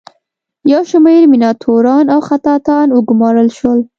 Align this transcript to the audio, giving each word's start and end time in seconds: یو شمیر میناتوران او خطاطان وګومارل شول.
یو 0.71 0.81
شمیر 0.89 1.23
میناتوران 1.31 2.05
او 2.13 2.19
خطاطان 2.29 2.87
وګومارل 2.91 3.49
شول. 3.57 3.79